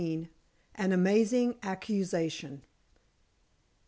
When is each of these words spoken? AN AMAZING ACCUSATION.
AN 0.01 0.29
AMAZING 0.79 1.57
ACCUSATION. 1.61 2.63